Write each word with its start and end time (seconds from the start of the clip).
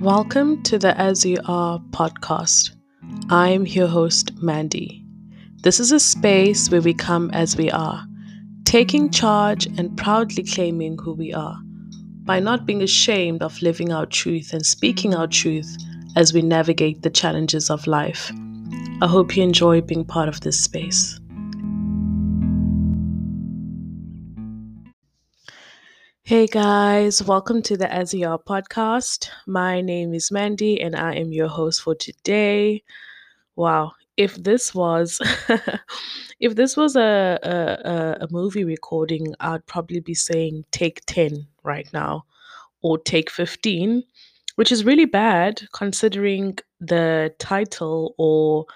Welcome 0.00 0.62
to 0.62 0.78
the 0.78 0.96
As 0.96 1.26
You 1.26 1.38
Are 1.46 1.80
podcast. 1.90 2.70
I'm 3.30 3.66
your 3.66 3.88
host, 3.88 4.30
Mandy. 4.40 5.04
This 5.64 5.80
is 5.80 5.90
a 5.90 5.98
space 5.98 6.70
where 6.70 6.80
we 6.80 6.94
come 6.94 7.32
as 7.32 7.56
we 7.56 7.68
are, 7.72 8.06
taking 8.62 9.10
charge 9.10 9.66
and 9.66 9.96
proudly 9.96 10.44
claiming 10.44 10.98
who 10.98 11.14
we 11.14 11.34
are, 11.34 11.58
by 12.22 12.38
not 12.38 12.64
being 12.64 12.80
ashamed 12.80 13.42
of 13.42 13.60
living 13.60 13.92
our 13.92 14.06
truth 14.06 14.52
and 14.52 14.64
speaking 14.64 15.16
our 15.16 15.26
truth 15.26 15.76
as 16.14 16.32
we 16.32 16.42
navigate 16.42 17.02
the 17.02 17.10
challenges 17.10 17.68
of 17.68 17.88
life. 17.88 18.30
I 19.02 19.08
hope 19.08 19.36
you 19.36 19.42
enjoy 19.42 19.80
being 19.80 20.04
part 20.04 20.28
of 20.28 20.42
this 20.42 20.62
space. 20.62 21.18
Hey 26.28 26.46
guys, 26.46 27.22
welcome 27.22 27.62
to 27.62 27.78
the 27.78 27.90
As 27.90 28.12
You 28.12 28.28
Are 28.28 28.38
podcast. 28.38 29.30
My 29.46 29.80
name 29.80 30.12
is 30.12 30.30
Mandy 30.30 30.78
and 30.78 30.94
I 30.94 31.14
am 31.14 31.32
your 31.32 31.48
host 31.48 31.80
for 31.80 31.94
today. 31.94 32.82
Wow, 33.56 33.92
if 34.18 34.34
this 34.34 34.74
was 34.74 35.22
if 36.40 36.54
this 36.54 36.76
was 36.76 36.96
a, 36.96 37.38
a 37.42 38.24
a 38.24 38.28
movie 38.30 38.64
recording, 38.64 39.34
I'd 39.40 39.64
probably 39.64 40.00
be 40.00 40.12
saying 40.12 40.66
take 40.70 41.00
10 41.06 41.46
right 41.62 41.90
now 41.94 42.26
or 42.82 42.98
take 42.98 43.30
15, 43.30 44.02
which 44.56 44.70
is 44.70 44.84
really 44.84 45.06
bad 45.06 45.62
considering 45.72 46.58
the 46.78 47.34
title 47.38 48.14
or 48.18 48.66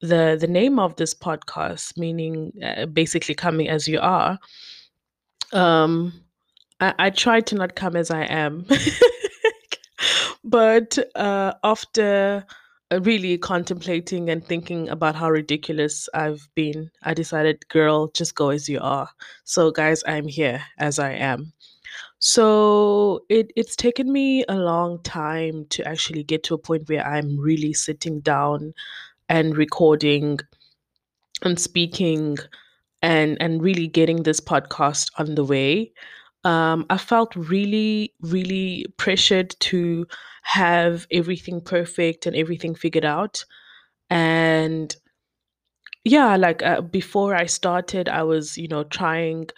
the 0.00 0.36
the 0.40 0.48
name 0.48 0.80
of 0.80 0.96
this 0.96 1.14
podcast 1.14 1.96
meaning 1.96 2.50
uh, 2.64 2.86
basically 2.86 3.36
coming 3.36 3.68
as 3.68 3.86
you 3.86 4.00
are. 4.00 4.40
Um 5.52 6.25
I, 6.80 6.94
I 6.98 7.10
try 7.10 7.40
to 7.40 7.54
not 7.54 7.76
come 7.76 7.96
as 7.96 8.10
I 8.10 8.24
am. 8.24 8.66
but 10.44 10.98
uh, 11.14 11.54
after 11.64 12.44
uh, 12.92 13.00
really 13.00 13.38
contemplating 13.38 14.30
and 14.30 14.44
thinking 14.44 14.88
about 14.88 15.14
how 15.16 15.30
ridiculous 15.30 16.08
I've 16.14 16.48
been, 16.54 16.90
I 17.02 17.14
decided, 17.14 17.68
girl, 17.68 18.08
just 18.08 18.34
go 18.34 18.50
as 18.50 18.68
you 18.68 18.80
are. 18.80 19.08
So, 19.44 19.70
guys, 19.70 20.02
I'm 20.06 20.28
here 20.28 20.62
as 20.78 20.98
I 20.98 21.12
am. 21.12 21.52
So 22.18 23.20
it 23.28 23.52
it's 23.56 23.76
taken 23.76 24.10
me 24.12 24.44
a 24.48 24.56
long 24.56 25.02
time 25.02 25.66
to 25.70 25.86
actually 25.86 26.22
get 26.24 26.42
to 26.44 26.54
a 26.54 26.58
point 26.58 26.88
where 26.88 27.06
I'm 27.06 27.38
really 27.38 27.74
sitting 27.74 28.20
down 28.20 28.72
and 29.28 29.56
recording 29.56 30.38
and 31.42 31.60
speaking 31.60 32.38
and 33.02 33.36
and 33.40 33.62
really 33.62 33.86
getting 33.86 34.22
this 34.22 34.40
podcast 34.40 35.10
on 35.18 35.34
the 35.34 35.44
way 35.44 35.92
um, 36.46 36.86
I 36.90 36.96
felt 36.96 37.34
really, 37.34 38.14
really 38.20 38.86
pressured 38.98 39.50
to 39.58 40.06
have 40.44 41.08
everything 41.10 41.60
perfect 41.60 42.24
and 42.24 42.36
everything 42.36 42.76
figured 42.76 43.04
out. 43.04 43.44
And 44.10 44.94
yeah, 46.04 46.36
like 46.36 46.62
uh, 46.62 46.82
before 46.82 47.34
I 47.34 47.46
started, 47.46 48.08
I 48.08 48.22
was, 48.22 48.56
you 48.56 48.68
know, 48.68 48.84
trying 48.84 49.48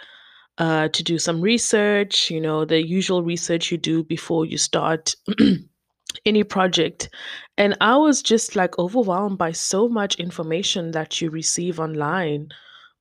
uh, 0.57 0.89
to 0.89 1.03
do 1.03 1.19
some 1.19 1.43
research, 1.43 2.31
you 2.31 2.41
know, 2.41 2.65
the 2.65 2.83
usual 2.83 3.23
research 3.23 3.71
you 3.71 3.77
do 3.77 4.03
before 4.03 4.47
you 4.47 4.57
start 4.57 5.15
any 6.25 6.43
project. 6.43 7.11
And 7.59 7.77
I 7.83 7.99
was 7.99 8.23
just 8.23 8.57
like 8.57 8.79
overwhelmed 8.79 9.37
by 9.37 9.53
so 9.53 9.91
much 9.91 10.15
information 10.15 10.93
that 10.93 11.21
you 11.21 11.29
receive 11.29 11.81
online 11.81 12.49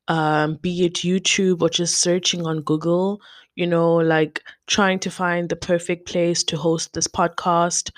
um, 0.08 0.56
be 0.56 0.86
it 0.86 0.96
YouTube 0.96 1.62
or 1.62 1.70
just 1.70 2.02
searching 2.02 2.46
on 2.46 2.62
Google, 2.62 3.22
you 3.58 3.66
know, 3.68 3.96
like 3.96 4.44
trying 4.68 5.00
to 5.00 5.10
find 5.12 5.50
the 5.50 5.56
perfect 5.56 6.08
place 6.08 6.44
to 6.46 6.58
host 6.58 6.94
this 6.94 7.08
podcast 7.08 7.92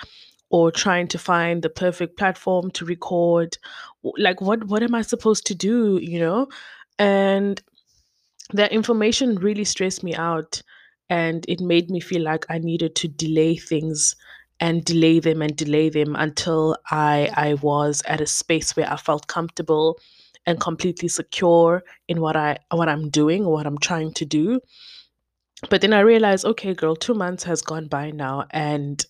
or 0.49 0.71
trying 0.71 1.07
to 1.09 1.19
find 1.19 1.61
the 1.61 1.69
perfect 1.69 2.17
platform 2.17 2.71
to 2.71 2.85
record. 2.85 3.57
Like 4.17 4.39
what 4.39 4.63
what 4.63 4.83
am 4.83 4.95
I 4.95 5.01
supposed 5.03 5.45
to 5.47 5.55
do, 5.55 5.99
you 6.01 6.17
know? 6.17 6.47
And 6.97 7.61
that 8.53 8.71
information 8.71 9.35
really 9.35 9.65
stressed 9.65 10.01
me 10.01 10.15
out 10.15 10.61
and 11.09 11.45
it 11.49 11.59
made 11.59 11.91
me 11.91 11.99
feel 11.99 12.23
like 12.23 12.45
I 12.49 12.57
needed 12.59 12.95
to 12.95 13.09
delay 13.09 13.57
things 13.57 14.15
and 14.61 14.85
delay 14.85 15.19
them 15.19 15.41
and 15.41 15.55
delay 15.57 15.89
them 15.89 16.15
until 16.15 16.77
I 16.89 17.31
I 17.35 17.55
was 17.55 18.01
at 18.07 18.21
a 18.21 18.27
space 18.27 18.77
where 18.77 18.89
I 18.89 18.95
felt 18.95 19.27
comfortable 19.27 19.99
and 20.45 20.57
completely 20.59 21.09
secure 21.09 21.83
in 22.07 22.21
what 22.21 22.37
I 22.37 22.59
what 22.71 22.87
I'm 22.87 23.09
doing 23.09 23.45
what 23.45 23.67
I'm 23.67 23.77
trying 23.77 24.13
to 24.13 24.25
do. 24.25 24.61
But 25.69 25.81
then 25.81 25.93
I 25.93 25.99
realized, 26.01 26.45
okay, 26.45 26.73
girl, 26.73 26.95
two 26.95 27.13
months 27.13 27.43
has 27.43 27.61
gone 27.61 27.87
by 27.87 28.11
now, 28.11 28.45
and 28.51 29.03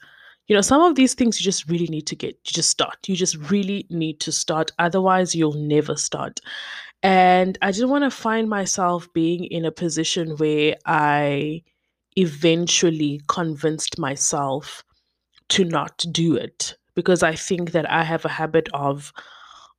you 0.48 0.56
know 0.56 0.62
some 0.62 0.82
of 0.82 0.96
these 0.96 1.14
things 1.14 1.40
you 1.40 1.44
just 1.44 1.70
really 1.70 1.88
need 1.88 2.08
to 2.08 2.16
get 2.16 2.32
you 2.46 2.54
just 2.54 2.70
start. 2.72 2.98
You 3.08 3.16
just 3.16 3.38
really 3.52 3.86
need 3.90 4.20
to 4.22 4.32
start 4.32 4.72
otherwise 4.80 5.36
you'll 5.36 5.54
never 5.54 5.96
start. 5.96 6.40
And 7.04 7.58
i 7.62 7.72
didn't 7.72 7.90
want 7.90 8.04
to 8.04 8.12
find 8.12 8.50
myself 8.50 9.08
being 9.14 9.46
in 9.46 9.66
a 9.66 9.72
position 9.72 10.38
where 10.38 10.76
i 10.86 11.64
eventually 12.18 13.22
convinced 13.28 14.00
myself 14.00 14.84
to 15.50 15.64
not 15.66 16.06
do 16.12 16.36
it 16.36 16.76
because 16.96 17.24
i 17.24 17.36
think 17.36 17.72
that 17.72 17.90
i 17.90 18.04
have 18.04 18.26
a 18.26 18.30
habit 18.30 18.70
of 18.74 19.14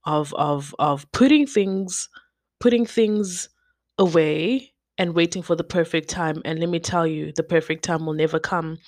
of 0.07 0.35
of 0.35 0.75
of 0.79 1.11
putting 1.13 1.47
things 1.47 2.09
putting 2.61 2.87
things 2.87 3.49
away 3.99 4.70
and 5.01 5.15
waiting 5.15 5.43
for 5.43 5.57
the 5.57 5.65
perfect 5.65 6.11
time. 6.11 6.43
And 6.45 6.61
let 6.61 6.69
me 6.69 6.79
tell 6.79 7.07
you 7.07 7.33
the 7.33 7.43
perfect 7.43 7.83
time 7.83 8.05
will 8.05 8.13
never 8.13 8.39
come. 8.39 8.79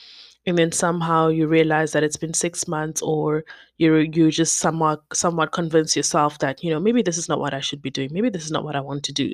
And 0.44 0.58
then 0.58 0.70
somehow 0.70 1.28
you 1.28 1.46
realize 1.46 1.92
that 1.92 2.02
it's 2.02 2.18
been 2.18 2.34
six 2.34 2.68
months 2.68 3.00
or 3.00 3.44
you 3.78 3.96
you 3.96 4.30
just 4.30 4.58
somewhat 4.58 5.02
somewhat 5.14 5.52
convince 5.52 5.96
yourself 5.96 6.38
that 6.40 6.62
you 6.62 6.70
know 6.70 6.80
maybe 6.80 7.00
this 7.00 7.16
is 7.16 7.28
not 7.28 7.38
what 7.38 7.54
i 7.54 7.60
should 7.60 7.80
be 7.80 7.90
doing. 7.90 8.10
Maybe 8.12 8.28
this 8.28 8.44
is 8.44 8.50
not 8.50 8.64
what 8.64 8.76
i 8.76 8.80
want 8.80 9.04
to 9.04 9.12
do. 9.12 9.32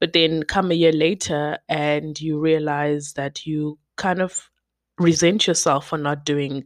But 0.00 0.14
then 0.14 0.44
come 0.44 0.70
a 0.70 0.74
year 0.74 0.92
later 0.92 1.58
and 1.68 2.18
you 2.18 2.38
realize 2.40 3.12
that 3.14 3.44
you 3.46 3.78
kind 3.96 4.22
of 4.22 4.50
resent 4.98 5.46
yourself 5.46 5.88
for 5.88 5.98
not 5.98 6.24
doing 6.24 6.64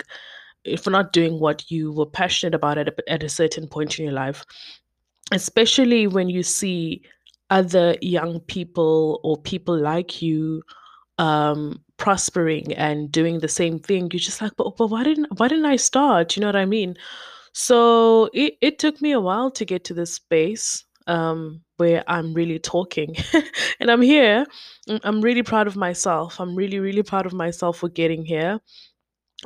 for 0.80 0.90
not 0.90 1.12
doing 1.12 1.40
what 1.40 1.68
you 1.68 1.90
were 1.92 2.06
passionate 2.06 2.54
about 2.54 2.78
at 2.78 2.88
a, 2.88 3.10
at 3.10 3.22
a 3.24 3.28
certain 3.28 3.66
point 3.66 3.98
in 3.98 4.04
your 4.04 4.14
life, 4.14 4.44
especially 5.32 6.06
when 6.06 6.28
you 6.28 6.44
see 6.44 7.02
other 7.50 7.96
young 8.00 8.40
people 8.40 9.20
or 9.24 9.36
people 9.38 9.78
like 9.78 10.22
you 10.22 10.62
um, 11.18 11.80
prospering 11.96 12.72
and 12.74 13.10
doing 13.10 13.40
the 13.40 13.48
same 13.48 13.78
thing, 13.78 14.08
you're 14.12 14.20
just 14.20 14.40
like, 14.40 14.52
but, 14.56 14.76
but 14.76 14.88
why 14.88 15.02
didn't 15.04 15.26
why 15.38 15.48
didn't 15.48 15.66
I 15.66 15.76
start? 15.76 16.36
You 16.36 16.40
know 16.42 16.48
what 16.48 16.56
I 16.56 16.66
mean? 16.66 16.96
So 17.52 18.30
it, 18.34 18.54
it 18.60 18.78
took 18.78 19.00
me 19.00 19.12
a 19.12 19.20
while 19.20 19.50
to 19.52 19.64
get 19.64 19.84
to 19.84 19.94
this 19.94 20.14
space 20.14 20.84
um, 21.08 21.62
where 21.78 22.04
I'm 22.06 22.34
really 22.34 22.58
talking. 22.58 23.16
and 23.80 23.90
I'm 23.90 24.02
here. 24.02 24.46
I'm 25.02 25.20
really 25.20 25.42
proud 25.42 25.66
of 25.66 25.74
myself. 25.74 26.40
I'm 26.40 26.54
really, 26.54 26.78
really 26.78 27.02
proud 27.02 27.26
of 27.26 27.32
myself 27.32 27.78
for 27.78 27.88
getting 27.88 28.24
here 28.24 28.60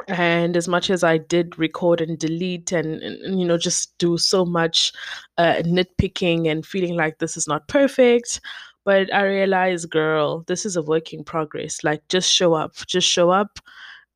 and 0.08 0.56
as 0.56 0.69
much 0.69 0.91
as 0.91 1.04
I 1.04 1.19
did 1.19 1.58
record 1.58 2.00
and 2.00 2.19
delete 2.19 2.72
and, 2.72 3.03
and 3.03 3.38
you 3.38 3.47
know 3.47 3.58
just 3.58 3.97
do 3.98 4.16
so 4.16 4.44
much 4.44 4.92
uh, 5.38 5.62
nitpicking 5.64 6.50
and 6.50 6.64
feeling 6.64 6.97
like 6.97 7.19
this 7.19 7.36
is 7.36 7.47
not 7.47 7.69
perfect, 7.69 8.41
but 8.84 9.12
I 9.12 9.25
realized, 9.25 9.91
girl, 9.91 10.44
this 10.47 10.64
is 10.64 10.76
a 10.76 10.82
work 10.82 11.12
in 11.12 11.25
progress. 11.25 11.84
Like 11.84 12.06
just 12.08 12.32
show 12.32 12.54
up, 12.54 12.75
just 12.86 13.08
show 13.08 13.30
up, 13.30 13.58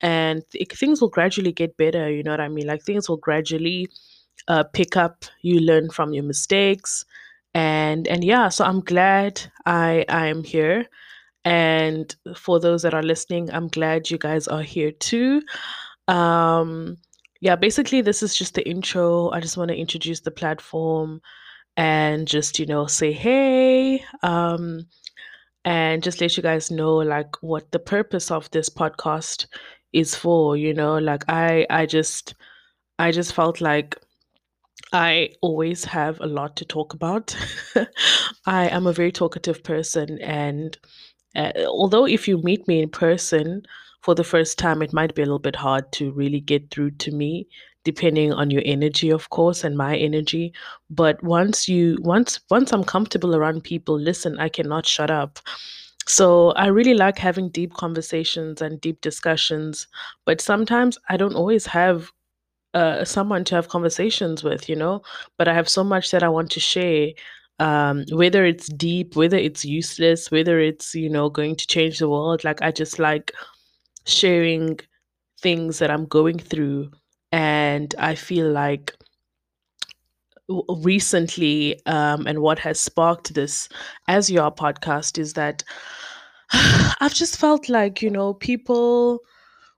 and 0.00 0.42
th- 0.50 0.72
things 0.72 1.00
will 1.00 1.10
gradually 1.10 1.52
get 1.52 1.76
better. 1.76 2.10
You 2.10 2.22
know 2.22 2.32
what 2.32 2.40
I 2.40 2.48
mean? 2.48 2.66
Like 2.66 2.82
things 2.82 3.08
will 3.08 3.18
gradually 3.18 3.88
uh, 4.48 4.64
pick 4.72 4.96
up. 4.96 5.24
You 5.42 5.60
learn 5.60 5.90
from 5.90 6.14
your 6.14 6.24
mistakes, 6.24 7.04
and 7.54 8.08
and 8.08 8.24
yeah. 8.24 8.48
So 8.48 8.64
I'm 8.64 8.80
glad 8.80 9.42
I 9.66 10.04
I 10.08 10.26
am 10.26 10.42
here 10.42 10.86
and 11.46 12.12
for 12.34 12.58
those 12.58 12.82
that 12.82 12.92
are 12.92 13.04
listening, 13.04 13.48
I'm 13.52 13.68
glad 13.68 14.10
you 14.10 14.18
guys 14.18 14.48
are 14.48 14.64
here 14.64 14.90
too. 14.90 15.42
Um, 16.08 16.96
yeah, 17.40 17.54
basically, 17.54 18.00
this 18.00 18.20
is 18.20 18.34
just 18.34 18.54
the 18.54 18.68
intro. 18.68 19.30
I 19.30 19.38
just 19.38 19.56
want 19.56 19.68
to 19.68 19.76
introduce 19.76 20.20
the 20.20 20.32
platform 20.32 21.20
and 21.76 22.26
just, 22.26 22.58
you 22.58 22.66
know, 22.66 22.88
say 22.88 23.12
hey. 23.12 24.04
Um, 24.24 24.88
and 25.64 26.02
just 26.02 26.20
let 26.20 26.36
you 26.36 26.42
guys 26.42 26.72
know 26.72 26.96
like 26.96 27.40
what 27.42 27.70
the 27.70 27.78
purpose 27.78 28.32
of 28.32 28.50
this 28.50 28.68
podcast 28.68 29.46
is 29.92 30.16
for, 30.16 30.56
you 30.56 30.74
know, 30.74 30.98
like 30.98 31.22
I 31.28 31.64
I 31.70 31.86
just 31.86 32.34
I 32.98 33.12
just 33.12 33.34
felt 33.34 33.60
like 33.60 33.96
I 34.92 35.30
always 35.42 35.84
have 35.84 36.20
a 36.20 36.26
lot 36.26 36.56
to 36.56 36.64
talk 36.64 36.92
about. 36.92 37.36
I 38.46 38.68
am 38.68 38.88
a 38.88 38.92
very 38.92 39.12
talkative 39.12 39.62
person 39.62 40.20
and 40.20 40.76
uh, 41.36 41.52
although 41.66 42.06
if 42.06 42.26
you 42.26 42.38
meet 42.42 42.66
me 42.66 42.82
in 42.82 42.88
person 42.88 43.62
for 44.02 44.14
the 44.14 44.24
first 44.24 44.58
time, 44.58 44.82
it 44.82 44.92
might 44.92 45.14
be 45.14 45.22
a 45.22 45.26
little 45.26 45.38
bit 45.38 45.56
hard 45.56 45.90
to 45.92 46.12
really 46.12 46.40
get 46.40 46.70
through 46.70 46.92
to 46.92 47.10
me, 47.12 47.48
depending 47.84 48.32
on 48.32 48.50
your 48.50 48.62
energy, 48.64 49.10
of 49.10 49.30
course, 49.30 49.64
and 49.64 49.76
my 49.76 49.96
energy. 49.96 50.52
But 50.90 51.22
once 51.22 51.68
you 51.68 51.98
once 52.00 52.40
once 52.50 52.72
I'm 52.72 52.84
comfortable 52.84 53.36
around 53.36 53.64
people, 53.64 53.98
listen, 53.98 54.38
I 54.38 54.48
cannot 54.48 54.86
shut 54.86 55.10
up. 55.10 55.38
So 56.08 56.52
I 56.52 56.66
really 56.68 56.94
like 56.94 57.18
having 57.18 57.48
deep 57.50 57.74
conversations 57.74 58.62
and 58.62 58.80
deep 58.80 59.00
discussions, 59.00 59.88
but 60.24 60.40
sometimes 60.40 60.98
I 61.08 61.16
don't 61.16 61.34
always 61.34 61.66
have 61.66 62.12
uh, 62.74 63.04
someone 63.04 63.44
to 63.44 63.54
have 63.56 63.68
conversations 63.68 64.44
with, 64.44 64.68
you 64.68 64.76
know. 64.76 65.02
But 65.38 65.48
I 65.48 65.54
have 65.54 65.68
so 65.68 65.82
much 65.82 66.12
that 66.12 66.22
I 66.22 66.28
want 66.28 66.50
to 66.52 66.60
share. 66.60 67.08
Um, 67.58 68.04
whether 68.12 68.44
it's 68.44 68.68
deep, 68.68 69.16
whether 69.16 69.38
it's 69.38 69.64
useless, 69.64 70.30
whether 70.30 70.60
it's 70.60 70.94
you 70.94 71.08
know 71.08 71.30
going 71.30 71.56
to 71.56 71.66
change 71.66 71.98
the 71.98 72.08
world. 72.08 72.44
Like 72.44 72.60
I 72.62 72.70
just 72.70 72.98
like 72.98 73.32
sharing 74.04 74.78
things 75.40 75.78
that 75.78 75.90
I'm 75.90 76.06
going 76.06 76.38
through, 76.38 76.90
and 77.32 77.94
I 77.98 78.14
feel 78.14 78.50
like 78.50 78.94
recently 80.82 81.84
um, 81.86 82.26
and 82.26 82.40
what 82.40 82.58
has 82.58 82.78
sparked 82.78 83.34
this 83.34 83.68
as 84.08 84.30
your 84.30 84.50
podcast 84.50 85.18
is 85.18 85.32
that 85.32 85.64
I've 87.00 87.14
just 87.14 87.36
felt 87.36 87.68
like, 87.68 88.02
you 88.02 88.10
know, 88.10 88.34
people, 88.34 89.20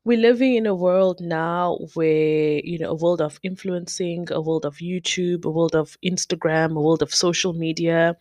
we're 0.09 0.19
living 0.19 0.55
in 0.57 0.67
a 0.67 0.75
world 0.75 1.21
now 1.21 1.79
where, 1.95 2.61
you 2.65 2.79
know, 2.79 2.91
a 2.91 2.95
world 2.95 3.21
of 3.21 3.39
influencing, 3.43 4.27
a 4.33 4.41
world 4.41 4.65
of 4.65 4.77
YouTube, 4.77 5.45
a 5.45 5.51
world 5.51 5.77
of 5.77 5.99
Instagram, 6.03 6.77
a 6.77 6.81
world 6.81 7.03
of 7.03 7.15
social 7.15 7.53
media, 7.53 8.17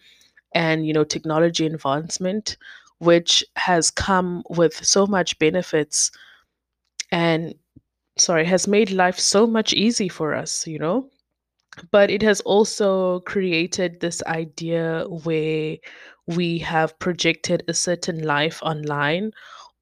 and, 0.54 0.86
you 0.86 0.94
know, 0.94 1.06
technology 1.06 1.66
advancement, 1.66 2.58
which 3.00 3.44
has 3.56 3.90
come 3.90 4.44
with 4.50 4.76
so 4.86 5.08
much 5.08 5.40
benefits 5.40 6.12
and, 7.12 7.56
sorry, 8.18 8.44
has 8.44 8.68
made 8.68 8.92
life 8.92 9.18
so 9.18 9.48
much 9.48 9.74
easy 9.74 10.10
for 10.10 10.36
us, 10.36 10.68
you 10.68 10.80
know? 10.80 11.10
but 11.92 12.10
it 12.10 12.22
has 12.22 12.42
also 12.42 13.20
created 13.22 14.00
this 14.00 14.24
idea 14.24 15.06
where 15.24 15.78
we 16.26 16.58
have 16.60 16.98
projected 17.00 17.64
a 17.68 17.74
certain 17.74 18.24
life 18.24 18.60
online 18.64 19.32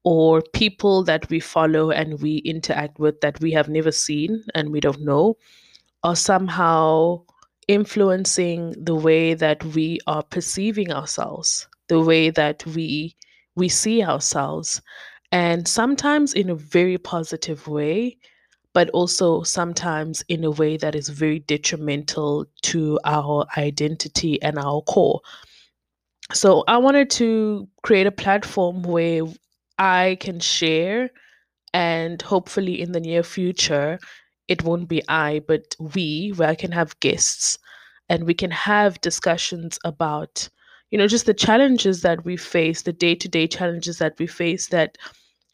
or 0.06 0.40
people 0.52 1.02
that 1.02 1.28
we 1.30 1.40
follow 1.40 1.90
and 1.90 2.22
we 2.22 2.36
interact 2.38 2.98
with 3.00 3.20
that 3.20 3.40
we 3.40 3.50
have 3.50 3.68
never 3.68 3.90
seen 3.90 4.44
and 4.54 4.70
we 4.70 4.78
don't 4.78 5.00
know 5.00 5.36
are 6.04 6.14
somehow 6.14 7.20
influencing 7.66 8.72
the 8.78 8.94
way 8.94 9.34
that 9.34 9.64
we 9.64 9.98
are 10.06 10.22
perceiving 10.22 10.92
ourselves 10.92 11.66
the 11.88 12.00
way 12.00 12.30
that 12.30 12.64
we 12.66 13.16
we 13.56 13.68
see 13.68 14.04
ourselves 14.04 14.80
and 15.32 15.66
sometimes 15.66 16.34
in 16.34 16.50
a 16.50 16.54
very 16.54 16.98
positive 16.98 17.66
way 17.66 18.16
but 18.76 18.90
also 18.90 19.42
sometimes 19.42 20.22
in 20.28 20.44
a 20.44 20.50
way 20.50 20.76
that 20.76 20.94
is 20.94 21.08
very 21.08 21.38
detrimental 21.38 22.44
to 22.60 23.00
our 23.06 23.46
identity 23.56 24.40
and 24.42 24.58
our 24.58 24.82
core. 24.82 25.18
So 26.34 26.62
I 26.68 26.76
wanted 26.76 27.08
to 27.12 27.66
create 27.82 28.06
a 28.06 28.12
platform 28.12 28.82
where 28.82 29.22
I 29.78 30.16
can 30.20 30.40
share 30.40 31.10
and 31.74 32.22
hopefully 32.22 32.80
in 32.80 32.92
the 32.92 33.00
near 33.00 33.22
future 33.22 33.98
it 34.48 34.62
won't 34.64 34.88
be 34.88 35.02
I 35.08 35.40
but 35.40 35.74
we 35.94 36.32
where 36.36 36.48
I 36.48 36.54
can 36.54 36.72
have 36.72 36.98
guests 37.00 37.58
and 38.08 38.24
we 38.24 38.34
can 38.34 38.50
have 38.50 39.00
discussions 39.00 39.78
about 39.84 40.48
you 40.90 40.98
know 40.98 41.08
just 41.08 41.26
the 41.26 41.34
challenges 41.34 42.02
that 42.02 42.24
we 42.24 42.36
face 42.36 42.82
the 42.82 42.92
day-to-day 42.92 43.48
challenges 43.48 43.98
that 43.98 44.14
we 44.18 44.26
face 44.26 44.68
that 44.68 44.96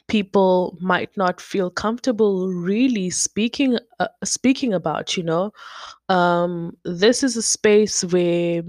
people 0.08 0.76
might 0.80 1.16
not 1.16 1.40
feel 1.40 1.70
comfortable 1.70 2.48
really 2.48 3.08
speaking 3.08 3.78
uh, 4.00 4.08
speaking 4.24 4.74
about 4.74 5.16
you 5.16 5.22
know? 5.22 5.52
Um, 6.08 6.76
this 6.84 7.22
is 7.22 7.36
a 7.36 7.42
space 7.42 8.04
where 8.04 8.62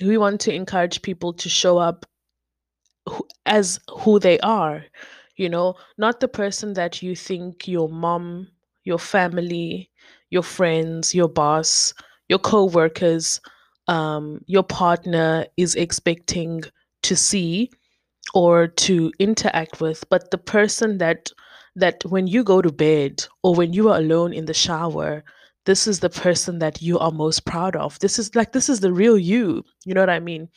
we 0.00 0.18
want 0.18 0.40
to 0.42 0.54
encourage 0.54 1.02
people 1.02 1.32
to 1.34 1.48
show 1.48 1.78
up 1.78 2.04
who, 3.08 3.26
as 3.46 3.80
who 4.00 4.18
they 4.18 4.38
are 4.40 4.84
you 5.36 5.48
know? 5.48 5.74
Not 5.98 6.20
the 6.20 6.28
person 6.28 6.74
that 6.74 7.02
you 7.02 7.16
think 7.16 7.66
your 7.68 7.88
mom 7.88 8.48
your 8.84 8.98
family 8.98 9.90
your 10.30 10.42
friends 10.42 11.14
your 11.14 11.28
boss 11.28 11.94
your 12.28 12.38
co-workers 12.38 13.40
um, 13.88 14.40
your 14.46 14.62
partner 14.62 15.46
is 15.56 15.74
expecting 15.74 16.62
to 17.02 17.16
see 17.16 17.70
or 18.34 18.66
to 18.68 19.12
interact 19.18 19.80
with 19.80 20.04
but 20.10 20.30
the 20.30 20.38
person 20.38 20.98
that 20.98 21.30
that 21.76 22.04
when 22.06 22.26
you 22.26 22.44
go 22.44 22.62
to 22.62 22.72
bed 22.72 23.24
or 23.42 23.54
when 23.54 23.72
you 23.72 23.88
are 23.90 23.98
alone 23.98 24.32
in 24.32 24.46
the 24.46 24.54
shower 24.54 25.24
this 25.66 25.86
is 25.86 26.00
the 26.00 26.10
person 26.10 26.58
that 26.58 26.82
you 26.82 26.98
are 26.98 27.10
most 27.10 27.46
proud 27.46 27.74
of. 27.74 27.98
This 28.00 28.18
is 28.18 28.34
like 28.34 28.52
this 28.52 28.68
is 28.68 28.80
the 28.80 28.92
real 28.92 29.16
you 29.18 29.64
you 29.86 29.94
know 29.94 30.02
what 30.02 30.10
i 30.10 30.20
mean 30.20 30.48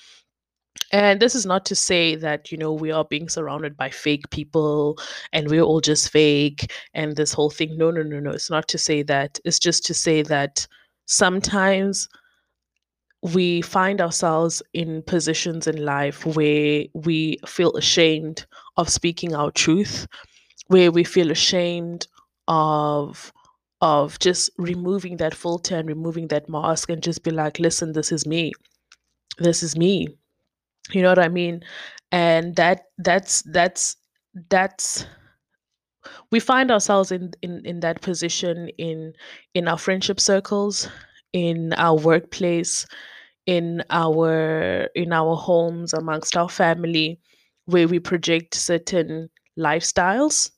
and 0.92 1.20
this 1.20 1.36
is 1.36 1.46
not 1.46 1.66
to 1.66 1.76
say 1.76 2.16
that 2.16 2.52
you 2.52 2.58
know 2.58 2.74
we 2.74 2.92
are 2.92 3.06
being 3.06 3.30
surrounded 3.30 3.76
by 3.78 3.90
fake 3.90 4.30
people 4.30 4.98
and 5.34 5.50
we're 5.50 5.62
all 5.62 5.82
just 5.82 6.10
fake 6.10 6.72
and 6.94 7.16
this 7.16 7.34
whole 7.34 7.50
thing 7.50 7.78
no 7.78 7.92
no 7.92 8.04
no 8.04 8.20
no 8.20 8.32
it's 8.32 8.50
not 8.50 8.68
to 8.68 8.78
say 8.78 9.04
that 9.04 9.40
it's 9.46 9.60
just 9.60 9.86
to 9.86 9.94
say 9.94 10.22
that 10.22 10.68
sometimes 11.06 12.08
we 13.22 13.62
find 13.62 14.00
ourselves 14.00 14.62
in 14.74 15.02
positions 15.04 15.68
in 15.68 15.84
life 15.84 16.26
where 16.26 16.86
we 16.94 17.38
feel 17.46 17.76
ashamed 17.76 18.46
of 18.78 18.90
speaking 18.90 19.34
our 19.36 19.52
truth, 19.52 20.08
where 20.68 20.92
we 20.92 21.04
feel 21.04 21.32
ashamed 21.32 22.08
of 22.48 23.32
of 23.82 24.18
just 24.20 24.50
removing 24.58 25.18
that 25.18 25.36
filter 25.36 25.78
and 25.78 25.88
removing 25.88 26.28
that 26.30 26.50
mask 26.50 26.90
and 26.90 27.04
just 27.04 27.24
be 27.24 27.30
like, 27.30 27.60
listen, 27.60 27.94
this 27.94 28.12
is 28.12 28.26
me. 28.26 28.52
This 29.40 29.62
is 29.64 29.78
me. 29.78 30.08
You 30.92 31.02
know 31.02 31.10
what 31.10 31.20
I 31.20 31.30
mean? 31.30 31.64
And 32.12 32.56
that 32.56 32.86
that's 32.98 33.42
that's 33.44 33.96
that's 34.50 35.06
we 36.32 36.40
find 36.40 36.72
ourselves 36.72 37.12
in 37.12 37.32
in 37.42 37.66
in 37.66 37.80
that 37.82 38.02
position 38.02 38.70
in 38.78 39.14
in 39.54 39.68
our 39.68 39.78
friendship 39.78 40.20
circles, 40.20 40.88
in 41.34 41.74
our 41.74 41.96
workplace, 41.98 42.86
in 43.46 43.84
our 43.90 44.90
in 44.96 45.14
our 45.14 45.36
homes 45.36 45.94
amongst 45.94 46.38
our 46.38 46.50
family 46.50 47.20
where 47.66 47.88
we 47.88 48.00
project 48.00 48.56
certain 48.56 49.30
lifestyles 49.60 50.52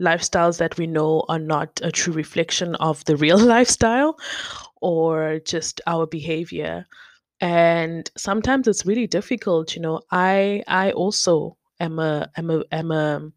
lifestyles 0.00 0.58
that 0.58 0.76
we 0.78 0.86
know 0.86 1.24
are 1.28 1.38
not 1.38 1.80
a 1.82 1.92
true 1.92 2.12
reflection 2.12 2.74
of 2.76 3.04
the 3.04 3.16
real 3.16 3.38
lifestyle 3.54 4.16
or 4.80 5.38
just 5.44 5.80
our 5.86 6.06
behavior 6.06 6.86
and 7.42 8.10
sometimes 8.16 8.68
it's 8.68 8.86
really 8.86 9.06
difficult 9.06 9.76
you 9.76 9.82
know 9.82 10.00
i 10.12 10.62
i 10.68 10.92
also 10.92 11.56
am 11.80 11.98
a 11.98 12.30
am 12.38 12.50
a 12.50 12.64
am 12.72 12.90
a 12.92 13.30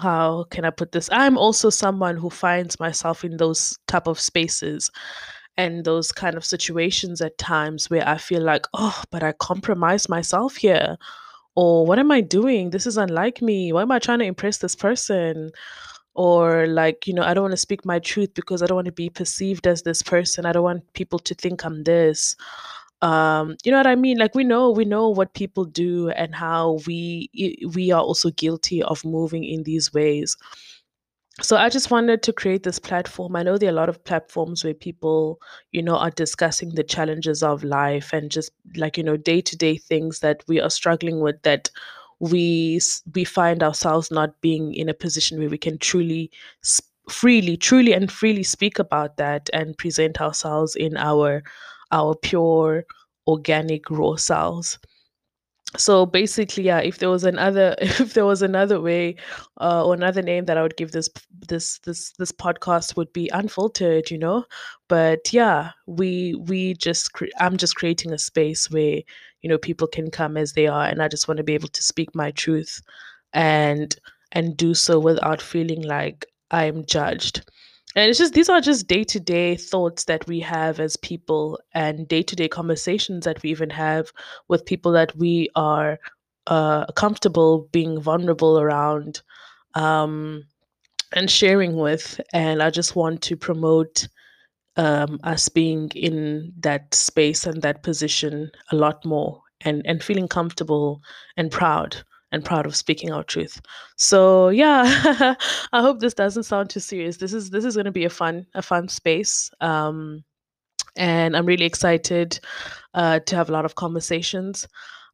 how 0.00 0.44
can 0.50 0.64
i 0.64 0.70
put 0.70 0.92
this 0.92 1.10
i'm 1.12 1.36
also 1.36 1.70
someone 1.70 2.16
who 2.16 2.30
finds 2.30 2.78
myself 2.80 3.24
in 3.24 3.36
those 3.36 3.78
type 3.88 4.06
of 4.06 4.20
spaces 4.20 4.90
and 5.58 5.84
those 5.84 6.12
kind 6.12 6.36
of 6.36 6.44
situations 6.44 7.20
at 7.20 7.36
times 7.36 7.90
where 7.90 8.06
I 8.08 8.16
feel 8.16 8.40
like, 8.40 8.64
oh, 8.74 9.02
but 9.10 9.24
I 9.24 9.32
compromise 9.32 10.08
myself 10.08 10.54
here. 10.56 10.96
Or 11.56 11.84
what 11.84 11.98
am 11.98 12.12
I 12.12 12.20
doing? 12.20 12.70
This 12.70 12.86
is 12.86 12.96
unlike 12.96 13.42
me. 13.42 13.72
Why 13.72 13.82
am 13.82 13.90
I 13.90 13.98
trying 13.98 14.20
to 14.20 14.24
impress 14.24 14.58
this 14.58 14.76
person? 14.76 15.50
Or 16.18 16.66
like, 16.66 17.06
you 17.06 17.14
know, 17.14 17.22
I 17.22 17.32
don't 17.32 17.44
want 17.44 17.52
to 17.52 17.56
speak 17.56 17.86
my 17.86 18.00
truth 18.00 18.34
because 18.34 18.60
I 18.62 18.66
don't 18.66 18.74
want 18.74 18.86
to 18.86 18.92
be 18.92 19.08
perceived 19.08 19.66
as 19.66 19.82
this 19.82 20.02
person. 20.02 20.46
I 20.46 20.52
don't 20.52 20.64
want 20.64 20.92
people 20.94 21.20
to 21.20 21.34
think 21.34 21.64
I'm 21.64 21.84
this. 21.84 22.34
Um, 23.02 23.56
you 23.64 23.70
know 23.70 23.78
what 23.78 23.86
I 23.86 23.94
mean? 23.94 24.18
Like 24.18 24.34
we 24.34 24.42
know, 24.42 24.70
we 24.72 24.84
know 24.84 25.08
what 25.08 25.32
people 25.34 25.64
do 25.64 26.10
and 26.10 26.34
how 26.34 26.80
we 26.86 27.30
we 27.72 27.92
are 27.92 28.02
also 28.02 28.30
guilty 28.30 28.82
of 28.82 29.04
moving 29.04 29.44
in 29.44 29.62
these 29.62 29.94
ways 29.94 30.36
so 31.40 31.56
I 31.56 31.68
just 31.68 31.90
wanted 31.90 32.22
to 32.24 32.32
create 32.32 32.64
this 32.64 32.80
platform. 32.80 33.36
I 33.36 33.44
know 33.44 33.58
there 33.58 33.68
are 33.68 33.72
a 33.72 33.76
lot 33.76 33.88
of 33.88 34.02
platforms 34.04 34.64
where 34.64 34.74
people, 34.74 35.40
you 35.70 35.82
know, 35.82 35.96
are 35.96 36.10
discussing 36.10 36.74
the 36.74 36.82
challenges 36.82 37.44
of 37.44 37.62
life 37.62 38.12
and 38.12 38.30
just 38.30 38.50
like, 38.76 38.96
you 38.96 39.04
know, 39.04 39.16
day-to-day 39.16 39.78
things 39.78 40.18
that 40.20 40.42
we 40.48 40.60
are 40.60 40.70
struggling 40.70 41.20
with 41.20 41.40
that 41.42 41.70
we 42.20 42.80
we 43.14 43.24
find 43.24 43.62
ourselves 43.62 44.10
not 44.10 44.40
being 44.40 44.74
in 44.74 44.88
a 44.88 44.94
position 44.94 45.38
where 45.38 45.48
we 45.48 45.58
can 45.58 45.78
truly 45.78 46.30
freely, 47.08 47.56
truly 47.56 47.92
and 47.92 48.10
freely 48.12 48.42
speak 48.42 48.78
about 48.78 49.16
that 49.16 49.48
and 49.52 49.78
present 49.78 50.20
ourselves 50.20 50.76
in 50.76 50.96
our 50.96 51.42
our 51.92 52.14
pure 52.14 52.84
organic 53.26 53.90
raw 53.90 54.16
selves 54.16 54.78
so 55.76 56.06
basically 56.06 56.64
yeah 56.64 56.78
if 56.78 56.98
there 56.98 57.10
was 57.10 57.24
another 57.24 57.74
if 57.80 58.14
there 58.14 58.24
was 58.24 58.40
another 58.42 58.80
way 58.80 59.14
uh, 59.60 59.84
or 59.84 59.94
another 59.94 60.22
name 60.22 60.46
that 60.46 60.56
i 60.56 60.62
would 60.62 60.76
give 60.76 60.92
this 60.92 61.10
this 61.48 61.78
this 61.80 62.12
this 62.12 62.32
podcast 62.32 62.96
would 62.96 63.12
be 63.12 63.28
unfiltered 63.32 64.10
you 64.10 64.18
know? 64.18 64.44
But 64.88 65.32
yeah 65.32 65.72
we 65.86 66.34
we 66.46 66.74
just 66.74 67.12
cre- 67.12 67.26
i'm 67.38 67.56
just 67.58 67.76
creating 67.76 68.12
a 68.12 68.18
space 68.18 68.70
where 68.70 69.02
you 69.42 69.48
know 69.48 69.58
people 69.58 69.86
can 69.86 70.10
come 70.10 70.36
as 70.36 70.54
they 70.54 70.66
are 70.66 70.86
and 70.86 71.02
i 71.02 71.08
just 71.08 71.28
want 71.28 71.36
to 71.38 71.44
be 71.44 71.54
able 71.54 71.68
to 71.68 71.82
speak 71.82 72.14
my 72.14 72.30
truth 72.30 72.80
and 73.34 73.96
and 74.32 74.56
do 74.56 74.74
so 74.74 74.98
without 74.98 75.42
feeling 75.42 75.82
like 75.82 76.26
i'm 76.50 76.84
judged 76.86 77.50
and 77.98 78.10
it's 78.10 78.18
just 78.18 78.34
these 78.34 78.48
are 78.48 78.60
just 78.60 78.86
day 78.86 79.04
to 79.04 79.20
day 79.20 79.56
thoughts 79.56 80.04
that 80.04 80.26
we 80.26 80.40
have 80.40 80.80
as 80.80 80.96
people 80.96 81.60
and 81.74 82.08
day 82.08 82.22
to 82.22 82.36
day 82.36 82.48
conversations 82.48 83.24
that 83.24 83.42
we 83.42 83.50
even 83.50 83.70
have 83.70 84.12
with 84.48 84.64
people 84.64 84.92
that 84.92 85.14
we 85.16 85.48
are 85.54 85.98
uh, 86.46 86.86
comfortable 86.92 87.68
being 87.72 88.00
vulnerable 88.00 88.58
around. 88.58 89.22
Um, 89.74 90.44
and 91.12 91.30
sharing 91.30 91.76
with. 91.76 92.20
And 92.32 92.62
I 92.62 92.70
just 92.70 92.96
want 92.96 93.22
to 93.22 93.36
promote 93.36 94.08
um, 94.76 95.18
us 95.24 95.48
being 95.48 95.90
in 95.94 96.52
that 96.60 96.94
space 96.94 97.46
and 97.46 97.62
that 97.62 97.82
position 97.82 98.50
a 98.70 98.76
lot 98.76 99.04
more 99.04 99.42
and, 99.62 99.82
and 99.86 100.02
feeling 100.02 100.28
comfortable 100.28 101.02
and 101.36 101.50
proud 101.50 101.96
and 102.32 102.44
proud 102.44 102.66
of 102.66 102.76
speaking 102.76 103.10
our 103.10 103.24
truth. 103.24 103.60
So 103.96 104.48
yeah, 104.50 104.84
I 105.72 105.80
hope 105.80 106.00
this 106.00 106.14
doesn't 106.14 106.42
sound 106.44 106.70
too 106.70 106.80
serious. 106.80 107.16
This 107.16 107.32
is 107.32 107.50
this 107.50 107.64
is 107.64 107.74
going 107.74 107.86
to 107.86 107.92
be 107.92 108.04
a 108.04 108.10
fun 108.10 108.46
a 108.54 108.62
fun 108.62 108.88
space. 108.88 109.50
Um, 109.60 110.24
and 110.96 111.36
I'm 111.36 111.46
really 111.46 111.64
excited 111.64 112.40
uh, 112.94 113.20
to 113.20 113.36
have 113.36 113.48
a 113.48 113.52
lot 113.52 113.64
of 113.64 113.76
conversations. 113.76 114.66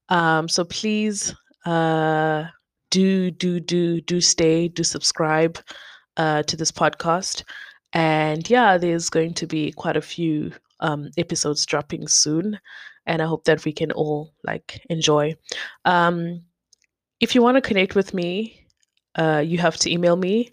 Um, 0.09 0.49
so 0.49 0.65
please 0.65 1.35
uh, 1.67 2.45
do 2.91 3.31
do 3.31 3.61
do 3.61 4.01
do 4.01 4.21
stay, 4.21 4.69
do 4.69 4.83
subscribe 4.83 5.59
uh, 6.17 6.43
to 6.45 6.57
this 6.57 6.73
podcast, 6.73 7.45
and 7.93 8.49
yeah, 8.49 8.79
there's 8.79 9.11
going 9.11 9.35
to 9.35 9.47
be 9.47 9.73
quite 9.73 9.97
a 9.97 10.03
few 10.03 10.53
um, 10.81 11.11
episodes 11.17 11.65
dropping 11.67 12.09
soon, 12.09 12.59
and 13.07 13.23
I 13.23 13.27
hope 13.27 13.45
that 13.45 13.65
we 13.65 13.73
can 13.73 13.93
all 13.93 14.35
like 14.45 14.81
enjoy. 14.91 15.35
Um, 15.85 16.43
if 17.25 17.35
you 17.35 17.41
want 17.41 17.57
to 17.57 17.63
connect 17.63 17.95
with 17.95 18.13
me, 18.13 18.67
uh, 19.15 19.43
you 19.45 19.57
have 19.57 19.79
to 19.79 19.91
email 19.91 20.15
me. 20.15 20.53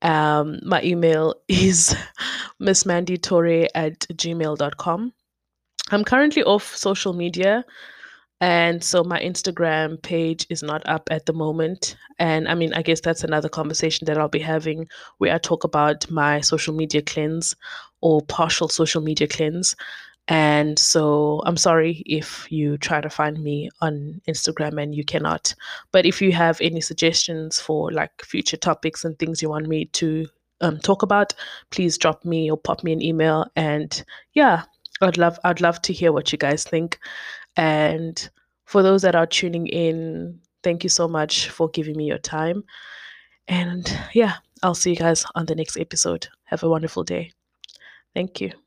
Um, 0.00 0.60
my 0.64 0.82
email 0.82 1.34
is 1.48 1.94
missmandytorre 2.60 3.68
at 3.74 3.98
gmail.com. 4.00 5.12
I'm 5.90 6.04
currently 6.04 6.42
off 6.42 6.74
social 6.74 7.12
media. 7.12 7.64
And 8.40 8.82
so 8.82 9.04
my 9.04 9.20
Instagram 9.20 10.02
page 10.02 10.46
is 10.48 10.62
not 10.62 10.86
up 10.86 11.08
at 11.10 11.26
the 11.26 11.32
moment. 11.34 11.96
And 12.18 12.48
I 12.48 12.54
mean, 12.54 12.72
I 12.72 12.82
guess 12.82 13.00
that's 13.00 13.24
another 13.24 13.50
conversation 13.50 14.06
that 14.06 14.18
I'll 14.18 14.28
be 14.28 14.38
having 14.54 14.88
where 15.18 15.34
I 15.34 15.38
talk 15.38 15.64
about 15.64 16.10
my 16.10 16.40
social 16.40 16.74
media 16.74 17.02
cleanse 17.02 17.54
or 18.00 18.22
partial 18.22 18.68
social 18.68 19.02
media 19.02 19.28
cleanse. 19.28 19.76
And 20.28 20.78
so 20.78 21.40
I'm 21.46 21.56
sorry 21.56 22.02
if 22.04 22.50
you 22.50 22.78
try 22.78 23.00
to 23.00 23.08
find 23.08 23.42
me 23.42 23.70
on 23.80 24.20
Instagram 24.26 24.82
and 24.82 24.94
you 24.94 25.04
cannot. 25.04 25.54
But 25.92 26.04
if 26.04 26.20
you 26.20 26.32
have 26.32 26.60
any 26.60 26.80
suggestions 26.80 27.60
for 27.60 27.92
like 27.92 28.24
future 28.24 28.56
topics 28.56 29.04
and 29.04 29.16
things 29.18 29.40
you 29.40 29.48
want 29.48 29.68
me 29.68 29.84
to 29.86 30.26
um, 30.60 30.78
talk 30.78 31.02
about, 31.02 31.32
please 31.70 31.96
drop 31.96 32.24
me 32.24 32.50
or 32.50 32.56
pop 32.56 32.82
me 32.82 32.92
an 32.92 33.02
email. 33.02 33.46
And 33.54 34.02
yeah, 34.32 34.64
I'd 35.00 35.18
love 35.18 35.38
I'd 35.44 35.60
love 35.60 35.80
to 35.82 35.92
hear 35.92 36.12
what 36.12 36.32
you 36.32 36.38
guys 36.38 36.64
think. 36.64 36.98
And 37.56 38.28
for 38.64 38.82
those 38.82 39.02
that 39.02 39.14
are 39.14 39.26
tuning 39.26 39.68
in, 39.68 40.40
thank 40.62 40.82
you 40.82 40.90
so 40.90 41.06
much 41.06 41.50
for 41.50 41.68
giving 41.68 41.96
me 41.96 42.04
your 42.04 42.18
time. 42.18 42.64
And 43.46 43.96
yeah, 44.12 44.34
I'll 44.62 44.74
see 44.74 44.90
you 44.90 44.96
guys 44.96 45.24
on 45.36 45.46
the 45.46 45.54
next 45.54 45.78
episode. 45.78 46.26
Have 46.44 46.64
a 46.64 46.68
wonderful 46.68 47.04
day. 47.04 47.32
Thank 48.12 48.40
you. 48.40 48.65